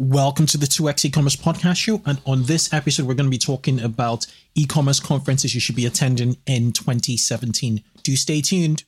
[0.00, 2.00] Welcome to the 2x e-commerce podcast show.
[2.06, 5.86] And on this episode, we're going to be talking about e-commerce conferences you should be
[5.86, 7.82] attending in 2017.
[8.04, 8.84] Do stay tuned.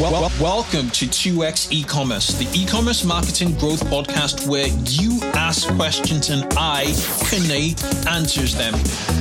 [0.00, 6.30] Well, well, welcome to 2x e-commerce, the e-commerce marketing growth podcast where you ask questions
[6.30, 6.86] and I,
[7.30, 7.78] Kunle,
[8.08, 8.74] answers them.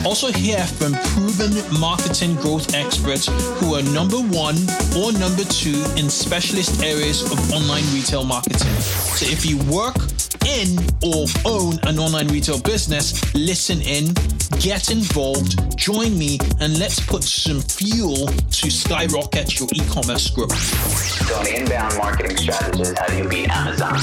[0.04, 3.28] Also hear from proven marketing growth experts
[3.60, 4.58] who are number one
[4.98, 8.74] or number two in specialist areas of online retail marketing.
[8.82, 9.98] So if you work
[10.46, 14.14] in or own an online retail business, listen in,
[14.60, 20.63] get involved, join me, and let's put some fuel to skyrocket your e-commerce growth.
[20.64, 23.94] So an inbound marketing strategist, how do you beat Amazon?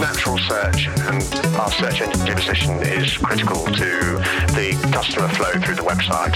[0.00, 1.22] Natural search and
[1.54, 4.18] our search engine position is critical to
[4.58, 6.34] the customer flow through the website.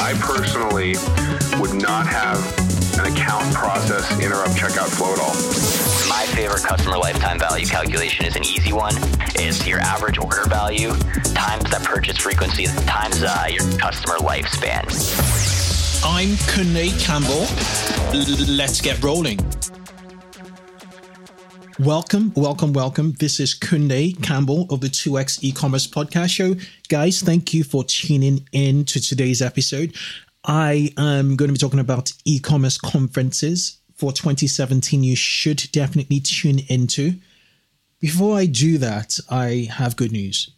[0.00, 0.96] I personally
[1.60, 2.38] would not have
[2.98, 5.34] an account process interrupt checkout flow at all.
[6.08, 8.94] My favorite customer lifetime value calculation is an easy one.
[9.34, 10.90] It's your average order value
[11.34, 15.57] times that purchase frequency times uh, your customer lifespan.
[16.10, 17.46] I'm Kunle Campbell.
[18.56, 19.38] Let's get rolling.
[21.78, 23.12] Welcome, welcome, welcome.
[23.20, 26.54] This is Kunle Campbell of the 2x e-commerce podcast show.
[26.88, 29.94] Guys, thank you for tuning in to today's episode.
[30.44, 36.60] I am going to be talking about e-commerce conferences for 2017 you should definitely tune
[36.68, 37.16] into.
[38.00, 40.48] Before I do that, I have good news.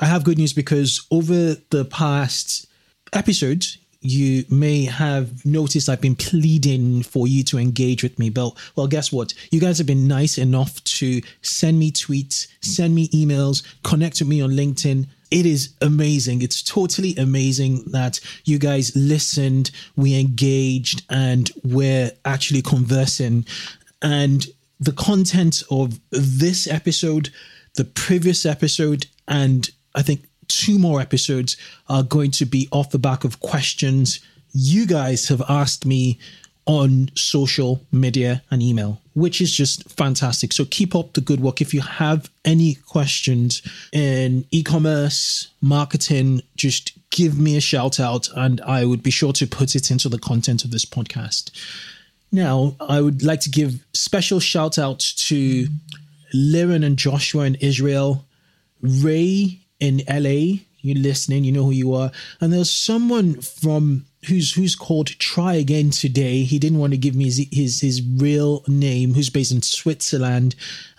[0.00, 2.66] I have good news because over the past
[3.12, 8.30] episodes, you may have noticed I've been pleading for you to engage with me.
[8.30, 9.34] But well, guess what?
[9.50, 14.28] You guys have been nice enough to send me tweets, send me emails, connect with
[14.28, 15.06] me on LinkedIn.
[15.30, 16.42] It is amazing.
[16.42, 23.44] It's totally amazing that you guys listened, we engaged, and we're actually conversing.
[24.00, 24.46] And
[24.80, 27.30] the content of this episode,
[27.74, 31.56] the previous episode, and I think two more episodes
[31.88, 34.20] are going to be off the back of questions
[34.52, 36.18] you guys have asked me
[36.66, 40.52] on social media and email, which is just fantastic.
[40.52, 41.60] So keep up the good work.
[41.62, 48.28] If you have any questions in e commerce, marketing, just give me a shout out
[48.36, 51.50] and I would be sure to put it into the content of this podcast.
[52.30, 55.68] Now, I would like to give special shout outs to
[56.34, 58.26] Liren and Joshua in Israel,
[58.82, 60.60] Ray in LA.
[60.80, 62.10] you're listening, you know who you are.
[62.40, 66.42] And there's someone from who's who's called Try Again today.
[66.42, 70.54] He didn't want to give me his his, his real name, who's based in Switzerland.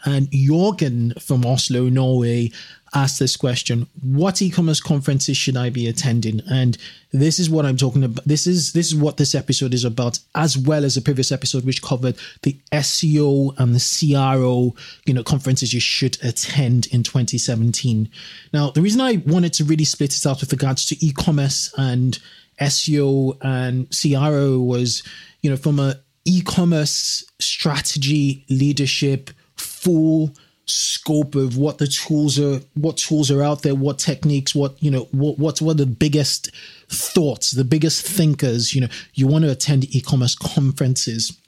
[0.05, 2.51] And Jorgen from Oslo, Norway,
[2.93, 6.41] asked this question what e-commerce conferences should i be attending?
[6.49, 6.77] And
[7.11, 10.19] this is what i'm talking about this is this is what this episode is about
[10.35, 15.23] as well as the previous episode which covered the seo and the cro you know
[15.23, 18.09] conferences you should attend in 2017
[18.53, 22.19] now the reason i wanted to really split it out with regards to e-commerce and
[22.61, 25.01] seo and cro was
[25.41, 25.95] you know from a
[26.25, 30.31] e-commerce strategy leadership full
[30.69, 34.91] scope of what the tools are what tools are out there what techniques what you
[34.91, 36.51] know what what's what are the biggest
[36.87, 41.38] thoughts the biggest thinkers you know you want to attend e-commerce conferences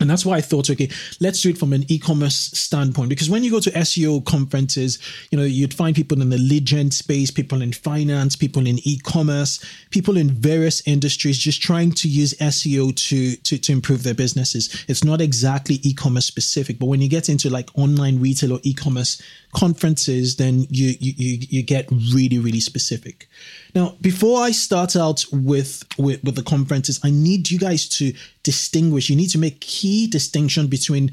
[0.00, 0.88] and that's why I thought, okay,
[1.20, 3.10] let's do it from an e-commerce standpoint.
[3.10, 4.98] Because when you go to SEO conferences,
[5.30, 8.78] you know, you'd find people in the lead gen space, people in finance, people in
[8.84, 14.14] e-commerce, people in various industries just trying to use SEO to, to, to improve their
[14.14, 14.84] businesses.
[14.88, 19.20] It's not exactly e-commerce specific, but when you get into like online retail or e-commerce
[19.52, 23.28] conferences, then you you you, you get really, really specific.
[23.74, 28.12] Now, before I start out with, with with the conferences, I need you guys to
[28.42, 29.10] distinguish.
[29.10, 31.12] You need to make key distinction between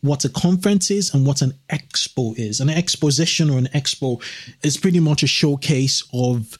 [0.00, 2.60] what a conference is and what an expo is.
[2.60, 4.22] An exposition or an expo
[4.62, 6.58] is pretty much a showcase of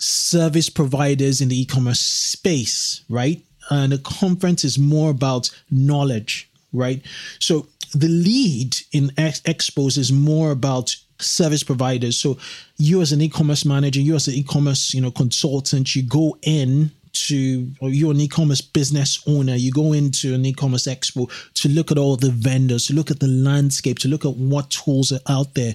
[0.00, 3.44] service providers in the e-commerce space, right?
[3.70, 7.02] And a conference is more about knowledge, right?
[7.40, 12.18] So the lead in ex- expos is more about service providers.
[12.18, 12.38] So
[12.76, 16.90] you as an e-commerce manager, you as an e-commerce, you know, consultant, you go in
[17.12, 21.90] to or you're an e-commerce business owner you go into an e-commerce expo to look
[21.90, 25.20] at all the vendors to look at the landscape to look at what tools are
[25.28, 25.74] out there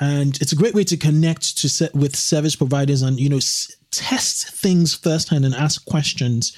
[0.00, 3.36] and it's a great way to connect to set with service providers and you know
[3.36, 6.56] s- test things firsthand and ask questions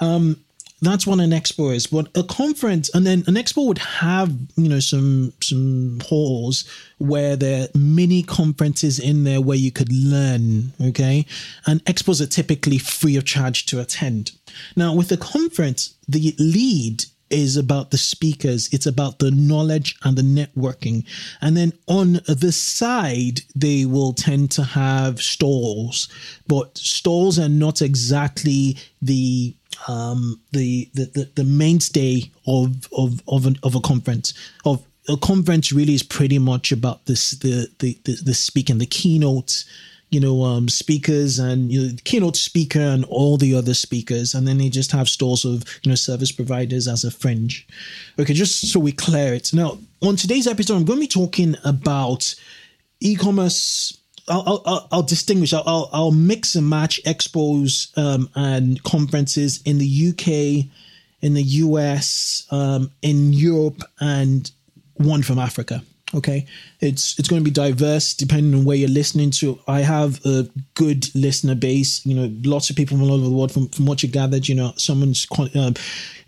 [0.00, 0.36] um,
[0.84, 4.68] that's what an expo is but a conference and then an expo would have you
[4.68, 6.64] know some some halls
[6.98, 11.24] where there are mini conferences in there where you could learn okay
[11.66, 14.32] and expos are typically free of charge to attend
[14.76, 17.04] now with a conference the lead
[17.34, 21.04] is about the speakers, it's about the knowledge and the networking.
[21.40, 26.08] And then on the side, they will tend to have stalls,
[26.46, 29.54] but stalls are not exactly the
[29.88, 34.34] um, the, the, the the mainstay of of of, an, of a conference
[34.64, 38.86] of a conference really is pretty much about this the the the, the speaking the
[38.86, 39.64] keynotes
[40.14, 44.46] you know, um, speakers and you know, keynote speaker and all the other speakers, and
[44.46, 47.66] then they just have stalls of you know service providers as a fringe.
[48.18, 49.52] Okay, just so we clear it.
[49.52, 52.32] Now, on today's episode, I'm going to be talking about
[53.00, 53.98] e-commerce.
[54.28, 55.52] I'll, I'll, I'll distinguish.
[55.52, 60.70] I'll, I'll, mix and match expos um, and conferences in the UK,
[61.20, 64.50] in the US, um, in Europe, and
[64.94, 65.82] one from Africa.
[66.14, 66.46] Okay,
[66.80, 69.58] it's it's going to be diverse depending on where you're listening to.
[69.66, 72.06] I have a good listener base.
[72.06, 73.50] You know, lots of people from all over the world.
[73.50, 75.72] From, from what you gathered, you know, someone's um, you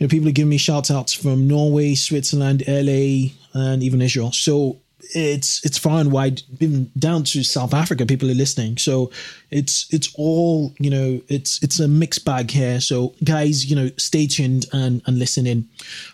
[0.00, 4.32] know people are giving me shout outs from Norway, Switzerland, LA, and even Israel.
[4.32, 4.80] So
[5.14, 8.06] it's it's far and wide, even down to South Africa.
[8.06, 9.10] People are listening, so
[9.50, 11.20] it's it's all you know.
[11.28, 12.80] It's it's a mixed bag here.
[12.80, 15.68] So guys, you know, stay tuned and and listen in.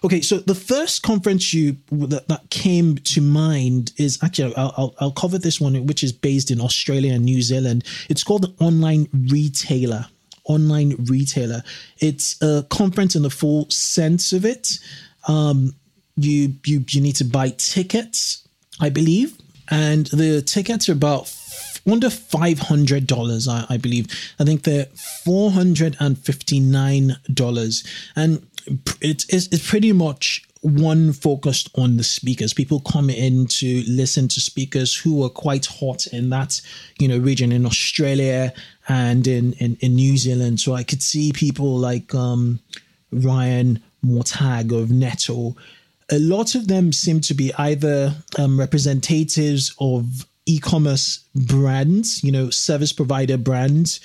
[0.04, 4.94] Okay, so the first conference you that, that came to mind is actually I'll, I'll
[5.00, 7.84] I'll cover this one, which is based in Australia and New Zealand.
[8.08, 10.06] It's called the Online Retailer
[10.44, 11.62] online retailer.
[11.98, 14.78] It's a conference in the full sense of it.
[15.28, 15.72] Um,
[16.16, 18.41] you you you need to buy tickets
[18.82, 19.38] I believe,
[19.70, 21.32] and the tickets are about
[21.90, 23.46] under five hundred dollars.
[23.46, 24.08] I, I, believe.
[24.40, 24.86] I think they're
[25.24, 25.96] four hundred
[28.16, 28.44] and
[29.00, 32.52] it's, it's it's pretty much one focused on the speakers.
[32.52, 36.60] People come in to listen to speakers who are quite hot in that
[36.98, 38.52] you know region in Australia
[38.88, 40.58] and in in, in New Zealand.
[40.58, 42.58] So I could see people like um,
[43.12, 45.54] Ryan Mortag of Netto
[46.10, 52.50] a lot of them seem to be either um, representatives of e-commerce brands, you know,
[52.50, 54.00] service provider brands,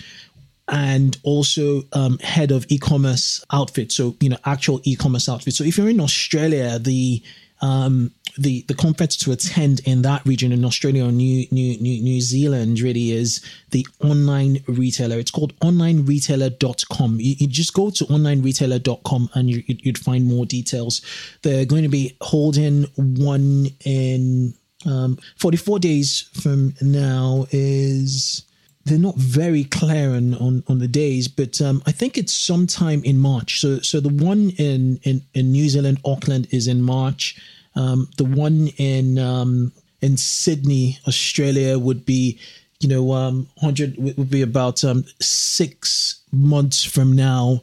[0.67, 3.95] and also um, head of e-commerce outfits.
[3.95, 5.57] So you know, actual e-commerce outfits.
[5.57, 7.23] So if you're in Australia, the
[7.61, 12.01] um, the the conference to attend in that region in Australia or New New New,
[12.01, 15.17] New Zealand really is the online retailer.
[15.17, 17.19] It's called onlineretailer.com.
[17.19, 21.01] You, you just go to onlineretailer.com and you, you'd find more details.
[21.41, 24.53] They're going to be holding one in
[24.85, 28.43] um, 44 days from now is
[28.85, 33.03] they're not very clear on, on, on the days, but um, I think it's sometime
[33.03, 33.59] in March.
[33.59, 37.39] So so the one in, in, in New Zealand, Auckland, is in March.
[37.77, 39.71] Um, the one in um,
[40.01, 42.39] in Sydney, Australia, would be
[42.79, 47.61] you know um, hundred would be about um, six months from now,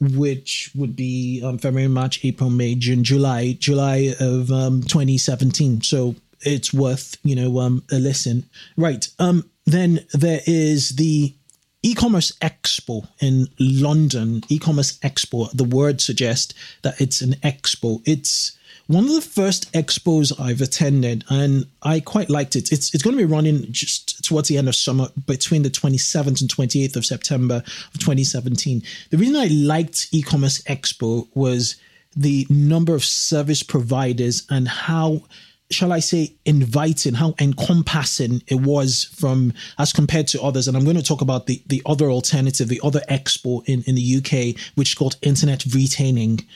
[0.00, 5.82] which would be um, February, March, April, May, June, July, July of um, 2017.
[5.82, 8.44] So it's worth you know a listen.
[8.76, 9.08] Right.
[9.66, 11.34] Then there is the
[11.82, 14.42] e-commerce expo in London.
[14.48, 15.50] E-commerce expo.
[15.52, 18.00] The word suggests that it's an expo.
[18.04, 18.56] It's
[18.86, 22.70] one of the first expos I've attended, and I quite liked it.
[22.70, 26.40] It's it's going to be running just towards the end of summer, between the 27th
[26.40, 28.82] and 28th of September of 2017.
[29.10, 31.76] The reason I liked e-commerce expo was
[32.16, 35.22] the number of service providers and how
[35.70, 40.68] shall I say, inviting, how encompassing it was from as compared to others.
[40.68, 43.96] And I'm going to talk about the, the other alternative, the other expo in, in
[43.96, 46.46] the UK, which is called internet retailing.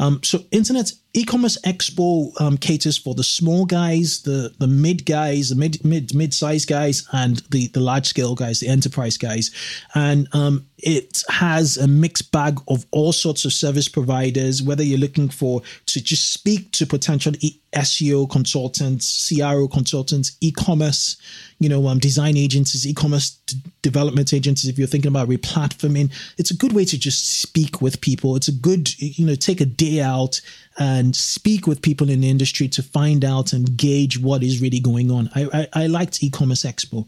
[0.00, 5.50] Um, so internet e-commerce expo um, caters for the small guys, the the mid guys,
[5.50, 9.50] the mid mid mid size guys, and the the large scale guys, the enterprise guys,
[9.94, 14.62] and um, it has a mixed bag of all sorts of service providers.
[14.62, 17.32] Whether you're looking for to just speak to potential
[17.72, 21.16] SEO consultants, CRO consultants, e-commerce,
[21.60, 24.68] you know, um, design agencies, e-commerce d- development agencies.
[24.68, 28.34] If you're thinking about replatforming, it's a good way to just speak with people.
[28.34, 30.40] It's a good, you know, take a day out
[30.78, 34.80] and speak with people in the industry to find out and gauge what is really
[34.80, 35.30] going on.
[35.36, 37.06] I, I, I liked e-commerce expo.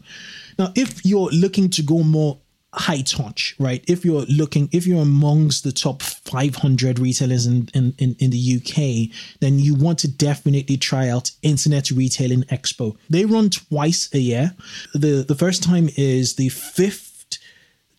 [0.57, 2.37] Now, if you're looking to go more
[2.73, 3.83] high touch, right?
[3.87, 8.57] If you're looking, if you're amongst the top 500 retailers in, in, in, in, the
[8.57, 12.97] UK, then you want to definitely try out Internet Retailing Expo.
[13.09, 14.55] They run twice a year.
[14.93, 17.37] The, the first time is the 5th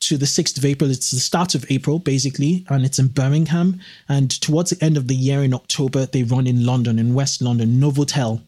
[0.00, 0.90] to the 6th of April.
[0.90, 3.80] It's the start of April, basically, and it's in Birmingham.
[4.08, 7.40] And towards the end of the year in October, they run in London, in West
[7.40, 8.42] London, Novotel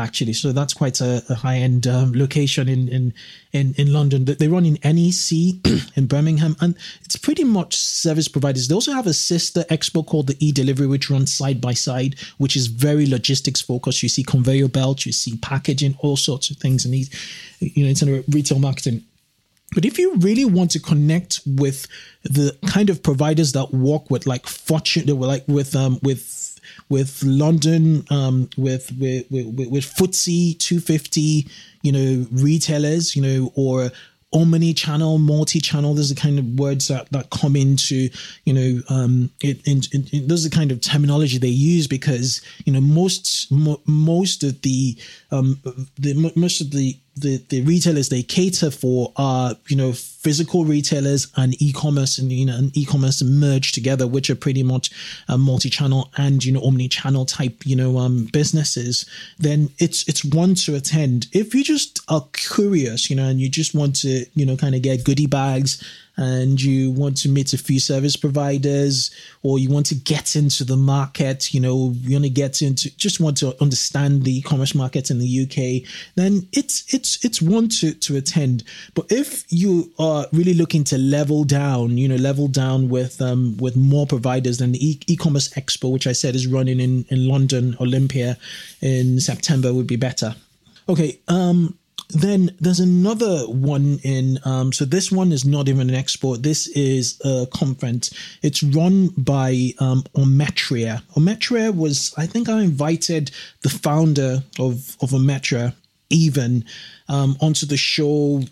[0.00, 0.32] actually.
[0.32, 3.14] So that's quite a, a high end um, location in, in
[3.52, 4.24] in in London.
[4.24, 5.64] They run in NEC
[5.96, 8.68] in Birmingham, and it's pretty much service providers.
[8.68, 12.16] They also have a sister expo called the E Delivery, which runs side by side,
[12.38, 14.02] which is very logistics focused.
[14.02, 17.10] You see conveyor belts, you see packaging, all sorts of things, and these,
[17.60, 19.04] you know, it's in retail marketing.
[19.72, 21.86] But if you really want to connect with
[22.24, 26.39] the kind of providers that work with like Fortune, that were like with um with
[26.88, 31.46] with London, um, with with with, with FTSE 250,
[31.82, 33.90] you know, retailers, you know, or
[34.32, 35.94] omni-channel, multi-channel.
[35.94, 38.08] Those are the kind of words that, that come into,
[38.44, 42.40] you know, um, it, in, in, those are the kind of terminology they use because,
[42.64, 44.96] you know, most, mo- most of the,
[45.32, 45.60] um,
[45.98, 51.28] the, most of the, the, the retailers they cater for are, you know, physical retailers
[51.36, 54.90] and e-commerce and, you know, and e-commerce merged together, which are pretty much
[55.28, 59.06] a multi-channel and, you know, omni-channel type, you know, um, businesses,
[59.38, 61.26] then it's, it's one to attend.
[61.32, 64.74] If you just are curious, you know, and you just want to, you know, kind
[64.74, 65.82] of get goodie bags
[66.20, 69.10] and you want to meet a few service providers
[69.42, 72.94] or you want to get into the market, you know, you want to get into
[72.98, 77.68] just want to understand the e-commerce market in the UK, then it's it's it's one
[77.68, 78.64] to to attend.
[78.94, 83.56] But if you are really looking to level down, you know, level down with um
[83.58, 87.28] with more providers than the e- e-commerce expo, which I said is running in in
[87.28, 88.36] London Olympia
[88.80, 90.34] in September would be better.
[90.88, 91.76] Okay, um
[92.12, 96.66] then there's another one in um, so this one is not even an export this
[96.68, 98.12] is a conference.
[98.42, 101.02] It's run by um, ometria.
[101.16, 103.30] Ometria was i think i invited
[103.62, 105.74] the founder of of ometria
[106.10, 106.64] even
[107.08, 108.42] um, onto the show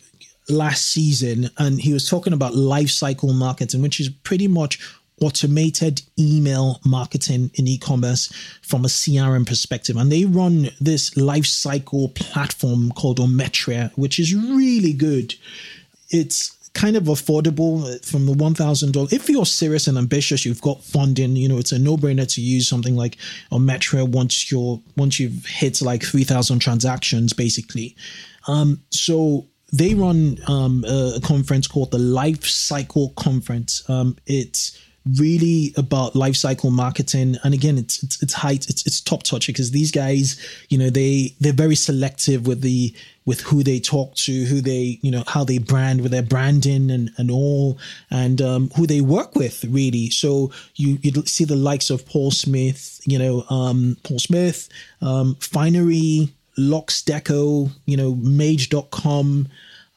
[0.48, 4.78] last season and he was talking about life cycle marketing which is pretty much
[5.20, 9.96] automated email marketing in e-commerce from a CRM perspective.
[9.96, 15.34] And they run this life cycle platform called Ometria, which is really good.
[16.10, 19.12] It's kind of affordable from the $1,000.
[19.12, 22.68] If you're serious and ambitious, you've got funding, you know, it's a no-brainer to use
[22.68, 23.16] something like
[23.50, 27.96] Ometria once you're, once you've hit like 3,000 transactions, basically.
[28.46, 33.88] Um, so they run um, a conference called the Life Cycle Conference.
[33.88, 34.78] Um, it's
[35.16, 39.46] really about life cycle marketing and again it's it's it's high it's, it's top touch
[39.46, 40.36] because these guys
[40.68, 42.94] you know they they're very selective with the
[43.24, 46.90] with who they talk to who they you know how they brand with their branding
[46.90, 47.78] and and all
[48.10, 52.30] and um, who they work with really so you you see the likes of paul
[52.30, 54.68] smith you know um, paul smith
[55.00, 59.48] um, finery LuxDeco you know Made.com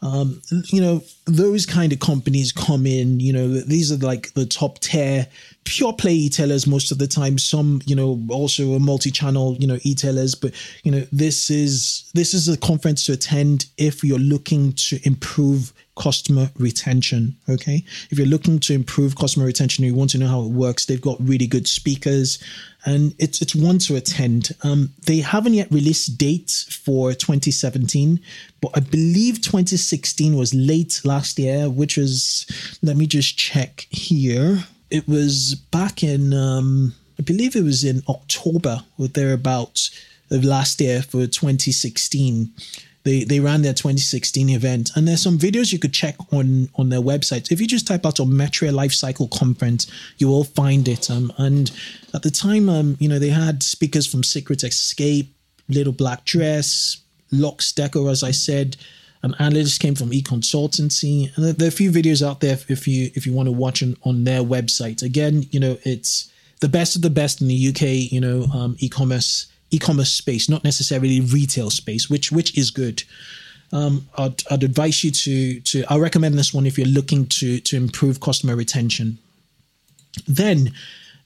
[0.04, 4.48] um, you know, those kind of companies come in, you know, these are like the
[4.48, 5.28] top tier
[5.64, 7.38] pure play e-tailers most of the time.
[7.38, 10.54] Some, you know, also a multi-channel, you know, e-tailers, but
[10.84, 15.72] you know, this is this is a conference to attend if you're looking to improve
[15.96, 17.36] customer retention.
[17.50, 17.84] Okay.
[18.10, 21.02] If you're looking to improve customer retention, you want to know how it works, they've
[21.02, 22.42] got really good speakers
[22.86, 24.56] and it's it's one to attend.
[24.64, 28.20] Um, they haven't yet released dates for 2017,
[28.60, 32.46] but I believe 2016 was late last year, which is
[32.82, 34.64] let me just check here.
[34.90, 39.92] It was back in um, I believe it was in October or thereabouts
[40.32, 42.52] of last year for 2016
[43.04, 46.90] they they ran their 2016 event and there's some videos you could check on on
[46.90, 47.52] their website.
[47.52, 51.72] If you just type out Ometria life cycle conference you will find it um, and
[52.14, 55.34] at the time um, you know they had speakers from secret escape
[55.70, 56.98] little black dress
[57.32, 58.76] LuxDeco as i said
[59.24, 63.12] an analyst came from e-consultancy and there are a few videos out there if you
[63.14, 65.02] if you want to watch on, on their website.
[65.04, 68.76] Again you know it's the best of the best in the uk you know um,
[68.80, 73.04] e-commerce e-commerce space, not necessarily retail space, which which is good.
[73.74, 77.60] Um, I'd, I'd advise you to to I recommend this one if you're looking to
[77.60, 79.18] to improve customer retention.
[80.28, 80.74] Then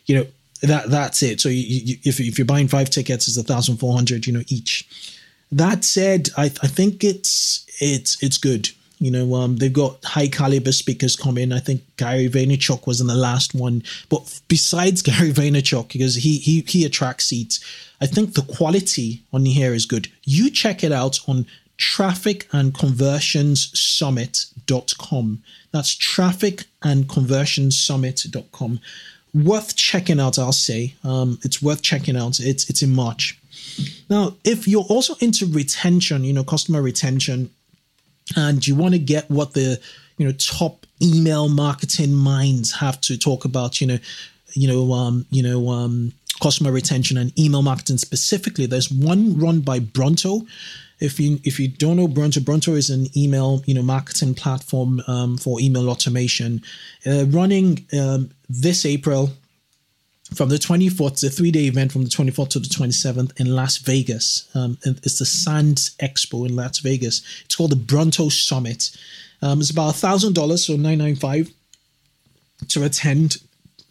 [0.06, 0.26] you know
[0.62, 1.40] that that's it.
[1.40, 4.26] So you, you, if if you're buying five tickets, it's a thousand four hundred.
[4.26, 5.18] You know each.
[5.50, 8.70] That said, I I think it's it's it's good.
[8.98, 11.52] You know, um, they've got high caliber speakers coming.
[11.52, 13.82] I think Gary Vaynerchuk was in the last one.
[14.08, 17.58] But besides Gary Vaynerchuk, because he he he attracts seats,
[18.00, 20.08] I think the quality on here is good.
[20.24, 21.46] You check it out on
[21.82, 25.42] traffic and conversions summit.com.
[25.72, 28.78] That's traffic and conversions summit.com.
[29.34, 30.94] Worth checking out, I'll say.
[31.02, 32.38] Um, it's worth checking out.
[32.38, 33.36] It's it's in March.
[34.08, 37.50] Now, if you're also into retention, you know, customer retention,
[38.36, 39.80] and you want to get what the
[40.18, 43.98] you know top email marketing minds have to talk about you know
[44.52, 49.60] you know um you know um customer retention and email marketing specifically there's one run
[49.60, 50.42] by Bronto
[51.02, 55.02] if you if you don't know Bronto, Bronto is an email you know marketing platform
[55.06, 56.62] um, for email automation,
[57.06, 59.30] uh, running um, this April
[60.34, 63.54] from the 24th, it's a three day event from the 24th to the 27th in
[63.54, 64.48] Las Vegas.
[64.54, 67.22] Um, it's the Sands Expo in Las Vegas.
[67.44, 68.96] It's called the Bronto Summit.
[69.42, 71.52] Um, it's about $1,000, so 995
[72.68, 73.38] to attend.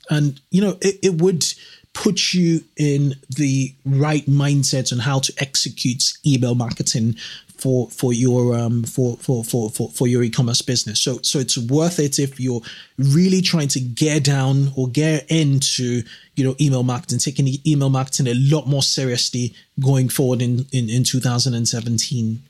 [0.09, 1.45] And, you know, it, it would
[1.93, 7.15] put you in the right mindset on how to execute email marketing
[7.61, 10.99] for for your um for for for for, for your e-commerce business.
[10.99, 12.61] So so it's worth it if you're
[12.97, 16.01] really trying to get down or get into
[16.35, 20.89] you know email marketing taking email marketing a lot more seriously going forward in in,
[20.89, 22.41] in 2017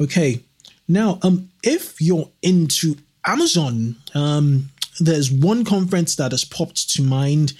[0.00, 0.40] okay.
[0.88, 7.52] Now um if you're into amazon um there's one conference that has popped to mind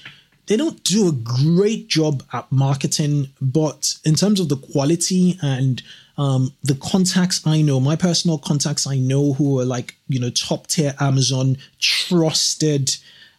[0.47, 5.83] they don't do a great job at marketing, but in terms of the quality and
[6.19, 10.31] um, the contacts I know, my personal contacts I know who are like, you know,
[10.31, 12.97] top tier Amazon trusted,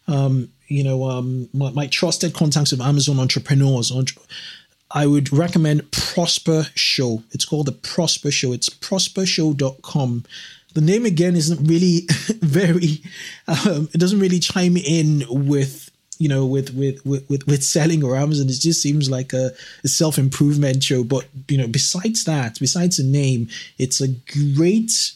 [0.08, 3.92] um, you know, um, my, my, trusted contacts of Amazon entrepreneurs.
[4.90, 7.22] I would recommend Prosper Show.
[7.32, 8.52] It's called the Prosper Show.
[8.52, 10.24] It's prospershow.com.
[10.74, 12.00] The name again isn't really
[12.40, 13.02] very,
[13.48, 15.85] um, it doesn't really chime in with
[16.18, 19.50] you know, with with with with, selling or Amazon, it just seems like a,
[19.84, 21.04] a self improvement show.
[21.04, 23.48] But you know, besides that, besides the name,
[23.78, 24.08] it's a
[24.54, 25.12] great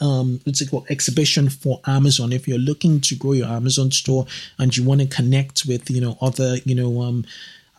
[0.00, 2.32] um what's it called exhibition for Amazon.
[2.32, 4.26] If you're looking to grow your Amazon store
[4.58, 7.24] and you want to connect with you know other you know um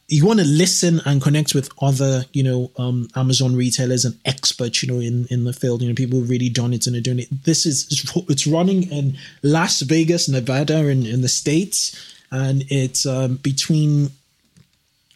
[0.07, 4.83] you want to listen and connect with other, you know, um, Amazon retailers and experts,
[4.83, 7.01] you know, in, in the field, you know, people who've really done it and are
[7.01, 7.43] doing it.
[7.43, 13.35] This is, it's running in Las Vegas, Nevada in, in the States and it's um,
[13.37, 14.11] between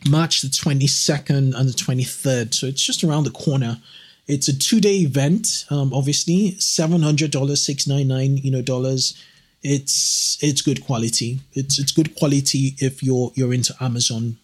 [0.09, 2.53] March the 22nd and the 23rd.
[2.53, 3.77] So it's just around the corner.
[4.27, 5.65] It's a two-day event.
[5.71, 9.19] Um, obviously, seven hundred dollars, six nine nine, you know, dollars.
[9.63, 11.39] It's it's good quality.
[11.53, 14.37] It's it's good quality if you're you're into Amazon.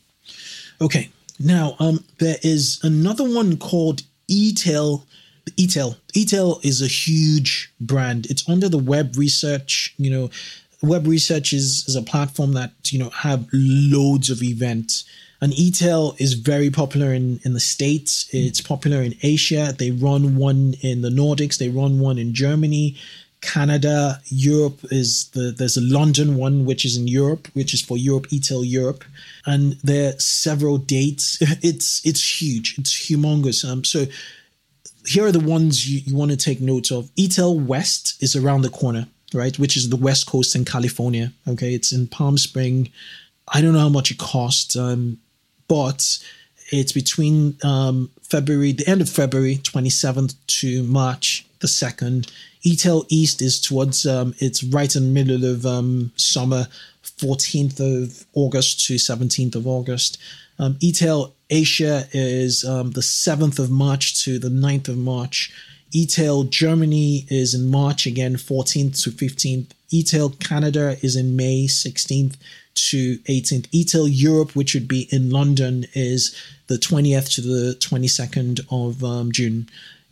[0.82, 5.04] Okay, now um, there is another one called eTail.
[5.52, 5.98] eTail.
[6.16, 8.26] eTail is a huge brand.
[8.26, 10.32] It's under the web research, you know,
[10.86, 15.04] web research is, is a platform that you know have loads of events
[15.42, 18.28] and eTail is very popular in, in the States.
[18.32, 19.76] It's popular in Asia.
[19.78, 21.58] They run one in the Nordics.
[21.58, 22.96] They run one in Germany,
[23.46, 27.98] Canada, Europe is the there's a London one which is in Europe, which is for
[27.98, 29.04] Europe, eTail Europe.
[29.46, 31.38] And there are several dates.
[31.62, 32.78] It's it's huge.
[32.80, 33.64] It's humongous.
[33.64, 34.06] Um so
[35.06, 37.14] here are the ones you, you want to take note of.
[37.16, 39.58] eTail West is around the corner right?
[39.58, 41.32] Which is the West Coast in California.
[41.48, 42.90] Okay, it's in Palm Spring.
[43.48, 45.20] I don't know how much it costs, um,
[45.68, 46.20] but
[46.72, 52.32] it's between um, February, the end of February 27th to March the 2nd.
[52.66, 56.68] eTail East is towards, um, it's right in the middle of um, summer,
[57.04, 60.18] 14th of August to 17th of August.
[60.58, 65.54] Um, eTail Asia is um, the 7th of March to the 9th of March.
[65.96, 69.68] eTail Germany is in March again, 14th to 15th.
[69.94, 72.36] eTail Canada is in May 16th
[72.74, 73.68] to 18th.
[73.70, 76.36] eTail Europe, which would be in London, is
[76.68, 79.70] the 20th to the 22nd of um, June.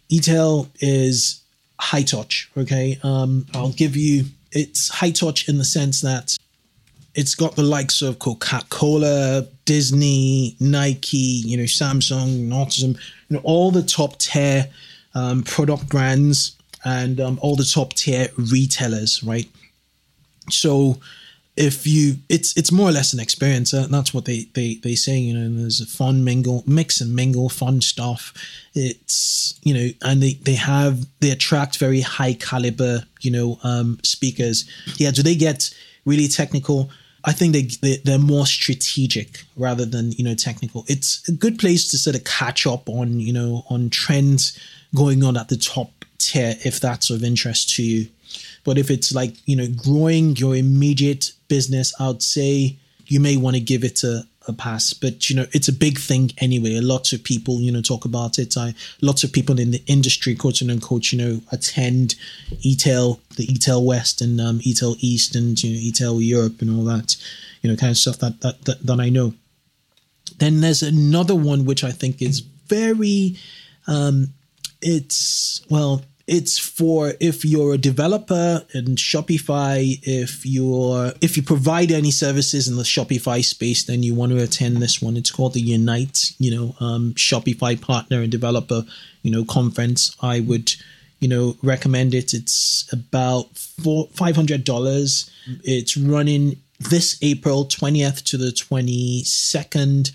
[0.09, 1.41] eTail is
[1.81, 2.49] high touch.
[2.57, 6.37] Okay, um, I'll give you it's high touch in the sense that
[7.15, 12.95] it's got the likes of Coca Cola, Disney, Nike, you know, Samsung, Autism,
[13.29, 14.67] you know, all the top tier
[15.15, 19.49] um, product brands and um, all the top tier retailers, right?
[20.49, 20.99] So
[21.55, 24.95] if you it's it's more or less an experience uh, that's what they they they
[24.95, 28.33] say you know there's a fun mingle mix and mingle fun stuff
[28.73, 33.99] it's you know and they they have they attract very high caliber you know um
[34.03, 35.71] speakers yeah do they get
[36.05, 36.89] really technical
[37.25, 40.83] I think they, they they're more strategic rather than you know technical.
[40.87, 44.59] It's a good place to sort of catch up on you know on trends
[44.95, 48.07] going on at the top tier if that's of interest to you.
[48.63, 52.77] But if it's like you know growing your immediate business, I'd say
[53.07, 54.93] you may want to give it a, a pass.
[54.93, 56.79] But you know, it's a big thing anyway.
[56.79, 58.57] Lots of people, you know, talk about it.
[58.57, 62.15] I lots of people in the industry, quote unquote, you know, attend
[62.65, 66.85] eTail, the eTail West and um, eTail East and you know, eTail Europe and all
[66.85, 67.15] that,
[67.61, 69.33] you know, kind of stuff that that that, that I know.
[70.39, 73.37] Then there's another one which I think is very
[73.87, 74.33] um
[74.83, 81.91] it's well it's for if you're a developer in Shopify, if you're if you provide
[81.91, 85.17] any services in the Shopify space, then you want to attend this one.
[85.17, 88.85] It's called the Unite, you know, um, Shopify partner and developer,
[89.21, 90.15] you know, conference.
[90.21, 90.73] I would,
[91.19, 92.33] you know, recommend it.
[92.33, 95.29] It's about four five hundred dollars.
[95.65, 100.11] It's running this April twentieth to the twenty second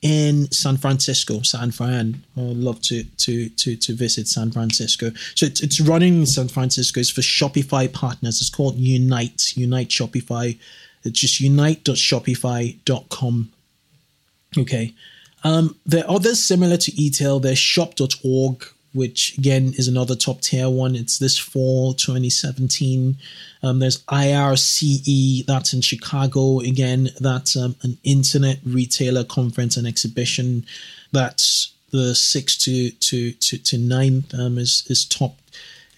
[0.00, 2.22] in San Francisco, San Fran.
[2.36, 5.10] I'd love to to to to visit San Francisco.
[5.34, 7.00] So it's it's running in San Francisco.
[7.00, 8.40] It's for Shopify partners.
[8.40, 10.56] It's called Unite, Unite Shopify.
[11.04, 13.52] It's just unite.shopify.com.
[14.56, 14.94] Okay.
[15.44, 17.40] Um, there are others similar to eTail.
[17.40, 20.94] There's shop.org, which again is another top tier one.
[20.94, 23.16] It's this fall 2017.
[23.62, 26.60] Um, there's IRCE, that's in Chicago.
[26.60, 30.64] Again, that's um, an internet retailer conference and exhibition.
[31.12, 35.36] That's the 6th to, to, to, to 9th um, is, is top.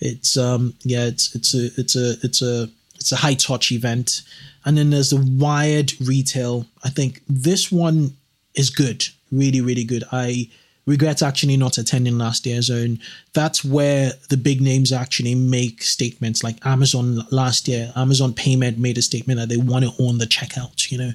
[0.00, 4.22] It's um yeah it's it's a it's a it's a it's a high touch event,
[4.64, 6.66] and then there's the Wired Retail.
[6.85, 8.16] I think this one
[8.55, 10.05] is good, really really good.
[10.11, 10.48] I
[10.90, 12.98] regret actually not attending last year's own.
[13.33, 17.92] That's where the big names actually make statements like Amazon last year.
[17.94, 21.12] Amazon Payment made a statement that they want to own the checkout, you know.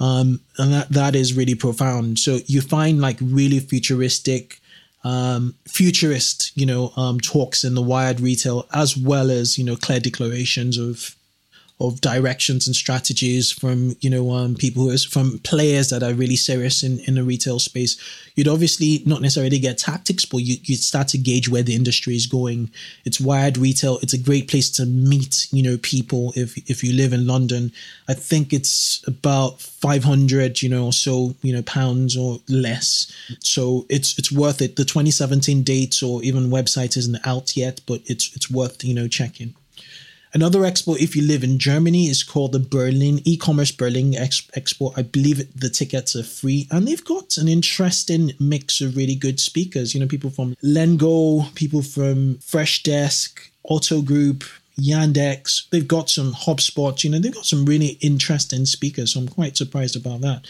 [0.00, 2.18] Um, and that, that is really profound.
[2.18, 4.58] So you find like really futuristic,
[5.04, 9.76] um, futurist, you know, um, talks in the wired retail, as well as, you know,
[9.76, 11.14] clear declarations of
[11.80, 16.12] of directions and strategies from you know um, people who is from players that are
[16.12, 17.96] really serious in, in the retail space.
[18.34, 22.14] You'd obviously not necessarily get tactics but you, you'd start to gauge where the industry
[22.14, 22.70] is going.
[23.04, 23.98] It's wired retail.
[24.02, 27.72] It's a great place to meet you know people if if you live in london.
[28.08, 33.10] I think it's about 500 you know or so you know pounds or less.
[33.40, 34.76] So it's it's worth it.
[34.76, 39.08] The 2017 dates or even website isn't out yet but it's it's worth you know
[39.08, 39.54] checking
[40.32, 44.92] Another expo, if you live in Germany, is called the Berlin e-commerce Berlin Expo.
[44.96, 49.40] I believe the tickets are free, and they've got an interesting mix of really good
[49.40, 49.92] speakers.
[49.92, 54.44] You know, people from Lengow, people from Freshdesk, Otto Group,
[54.78, 55.68] Yandex.
[55.70, 57.02] They've got some HubSpot.
[57.02, 59.14] You know, they've got some really interesting speakers.
[59.14, 60.46] So I'm quite surprised about that.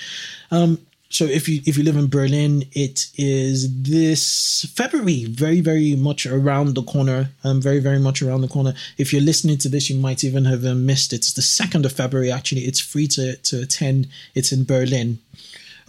[0.51, 0.79] Um,
[1.11, 6.25] so if you if you live in Berlin, it is this February, very very much
[6.25, 7.31] around the corner.
[7.43, 8.75] Um, very very much around the corner.
[8.97, 11.17] If you're listening to this, you might even have uh, missed it.
[11.17, 12.31] It's the second of February.
[12.31, 14.07] Actually, it's free to to attend.
[14.37, 15.19] It's in Berlin.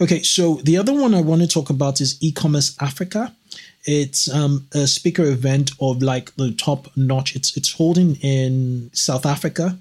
[0.00, 3.32] Okay, so the other one I want to talk about is e-commerce Africa.
[3.84, 7.36] It's um, a speaker event of like the top notch.
[7.36, 9.78] It's it's holding in South Africa,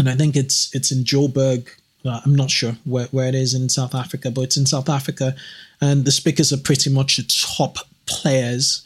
[0.00, 1.68] and I think it's it's in Joburg,
[2.04, 5.34] I'm not sure where, where it is in South Africa, but it's in South Africa.
[5.80, 8.84] And the speakers are pretty much the top players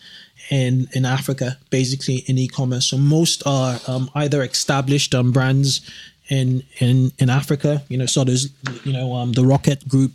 [0.50, 2.87] in, in Africa, basically in e-commerce.
[2.87, 5.81] So most are um, either established um, brands
[6.28, 8.50] in, in, in Africa, you know, so there's,
[8.85, 10.12] you know, um, the Rocket Group,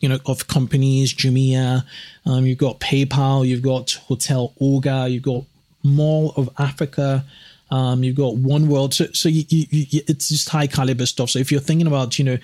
[0.00, 1.82] you know, of companies, Jumia,
[2.26, 5.44] um, you've got PayPal, you've got Hotel Orga, you've got
[5.82, 7.24] Mall of Africa,
[7.70, 11.30] um, you've got One World, so so you, you, you, it's just high caliber stuff.
[11.30, 12.38] So if you're thinking about you know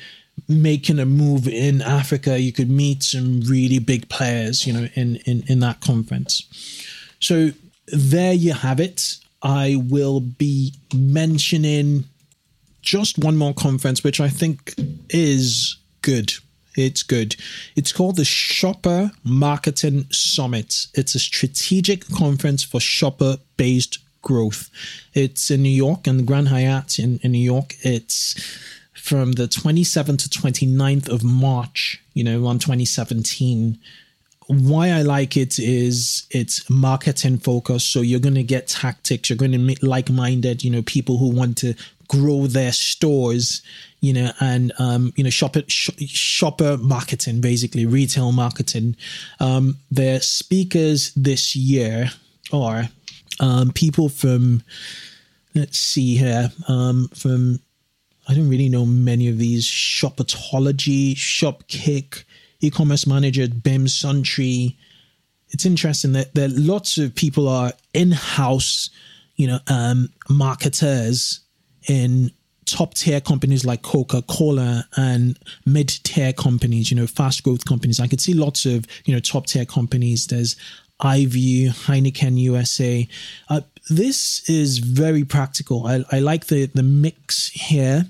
[0.49, 5.17] making a move in Africa, you could meet some really big players, you know, in
[5.25, 6.87] in in that conference.
[7.21, 7.51] So
[7.87, 9.17] there you have it.
[9.43, 12.05] I will be mentioning
[12.81, 14.75] just one more conference, which I think
[15.11, 16.33] is good.
[16.77, 17.37] It's good.
[17.77, 20.87] It's called the Shopper Marketing Summit.
[20.95, 24.71] It's a strategic conference for shopper based growth.
[25.15, 27.75] It's in New York and the Grand Hyatt in, in New York.
[27.83, 28.35] It's
[28.95, 33.79] from the 27th to 29th of March, you know, on 2017.
[34.47, 37.93] why I like it is it's marketing focused.
[37.93, 39.29] So you're going to get tactics.
[39.29, 41.75] You're going to meet like minded, you know, people who want to
[42.07, 43.63] grow their stores,
[44.01, 48.97] you know, and um, you know, shopper sh- shopper marketing, basically retail marketing.
[49.41, 52.11] Um, their speakers this year
[52.53, 52.89] are
[53.41, 54.63] um, people from
[55.55, 57.61] let's see here um, from
[58.29, 62.23] I don't really know many of these Shopatology, Shopkick,
[62.61, 64.77] e-commerce manager, Beam Suntory.
[65.51, 68.91] It's interesting that that lots of people are in-house,
[69.37, 71.41] you know, um, marketers
[71.89, 72.31] in
[72.65, 78.01] top tier companies like Coca Cola and mid tier companies, you know, fast growth companies.
[78.01, 80.29] I could see lots of, you know, top tier companies.
[80.29, 80.57] There's
[81.03, 83.09] iView, Heineken USA.
[83.49, 83.61] Uh,
[83.91, 85.87] this is very practical.
[85.87, 88.07] I, I like the the mix here.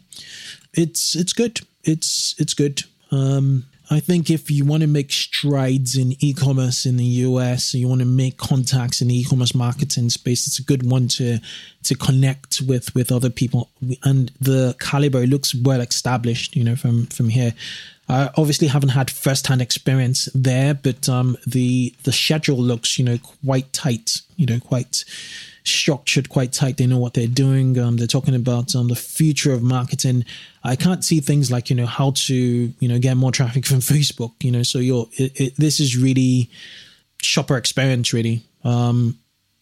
[0.75, 1.61] It's it's good.
[1.85, 2.83] It's it's good.
[3.11, 7.89] Um, I think if you want to make strides in e-commerce in the US, you
[7.89, 11.39] want to make contacts in the e-commerce marketing space, it's a good one to
[11.85, 13.69] to connect with with other people.
[14.03, 17.55] And the caliber looks well established, you know, from from here.
[18.09, 23.19] I obviously haven't had first-hand experience there, but um, the the schedule looks, you know,
[23.45, 24.23] quite tight.
[24.37, 25.05] You know, quite
[25.65, 26.77] structured quite tight.
[26.77, 27.79] They know what they're doing.
[27.79, 30.25] Um, they're talking about um, the future of marketing.
[30.65, 33.79] I can't see things like you know how to you know get more traffic from
[33.95, 34.33] Facebook.
[34.43, 36.51] You know, so you're it, it, this is really
[37.21, 38.43] shopper experience really.
[38.65, 39.19] Um,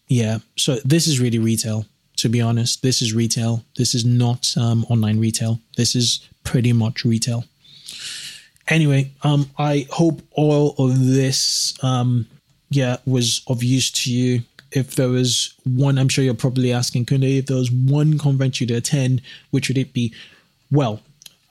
[0.07, 1.85] yeah, so this is really retail.
[2.17, 3.63] To be honest, this is retail.
[3.77, 5.59] This is not um, online retail.
[5.77, 7.45] This is pretty much retail.
[8.67, 12.27] Anyway, um, I hope all of this, um,
[12.69, 17.05] yeah, was of use to you if there was one, I'm sure you're probably asking,
[17.05, 20.13] Kunle, if there was one conference you'd attend, which would it be?
[20.71, 21.01] Well,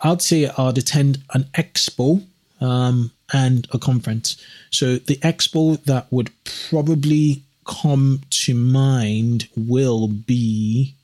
[0.00, 2.24] I'd say I'd attend an expo
[2.60, 4.42] um, and a conference.
[4.70, 6.30] So the expo that would
[6.68, 10.94] probably come to mind will be,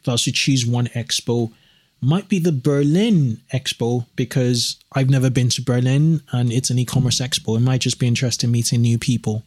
[0.00, 1.52] if I was to choose one expo,
[2.00, 7.20] might be the Berlin Expo because I've never been to Berlin and it's an e-commerce
[7.20, 7.56] expo.
[7.56, 9.44] It might just be interesting meeting new people.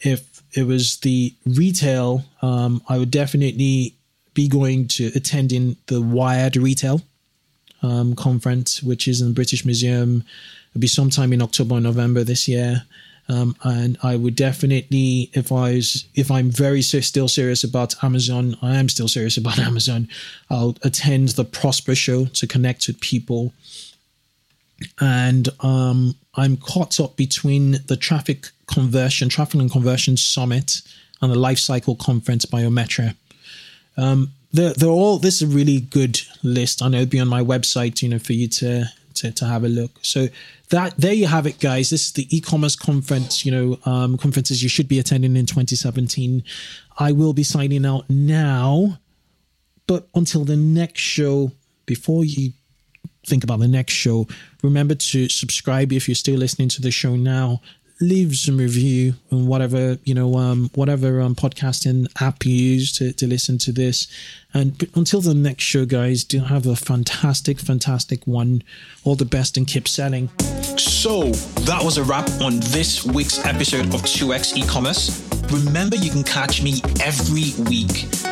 [0.00, 3.94] If it was the retail, um, I would definitely
[4.34, 7.02] be going to attending the Wired Retail
[7.82, 10.24] um, conference, which is in the British Museum.
[10.70, 12.82] It'll be sometime in October or November this year.
[13.28, 18.56] Um, and I would definitely, if I was, if I'm very still serious about Amazon,
[18.60, 20.08] I am still serious about Amazon.
[20.50, 23.52] I'll attend the Prosper Show to connect with people
[25.00, 30.82] and um, I'm caught up between the traffic conversion, traffic and conversion summit,
[31.20, 33.14] and the life cycle conference by Ometria.
[33.96, 36.82] Um, they're, they're all this is a really good list.
[36.82, 39.64] I know it'll be on my website, you know, for you to, to to have
[39.64, 39.98] a look.
[40.02, 40.28] So
[40.70, 41.90] that there you have it, guys.
[41.90, 46.42] This is the e-commerce conference, you know, um, conferences you should be attending in 2017.
[46.98, 48.98] I will be signing out now,
[49.86, 51.52] but until the next show,
[51.86, 52.52] before you
[53.26, 54.26] think about the next show,
[54.62, 57.60] remember to subscribe if you're still listening to the show now.
[58.00, 63.12] Leave some review on whatever you know, um, whatever um, podcasting app you use to,
[63.12, 64.08] to listen to this.
[64.52, 68.64] And until the next show, guys, do have a fantastic, fantastic one.
[69.04, 70.30] All the best and keep selling.
[70.76, 71.30] So
[71.62, 75.28] that was a wrap on this week's episode of 2x e-commerce.
[75.52, 78.31] Remember, you can catch me every week